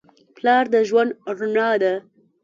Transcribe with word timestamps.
پلار 0.35 0.63
د 0.73 0.75
ژوند 0.89 1.11
رڼا 1.37 1.69
ده. 1.81 1.93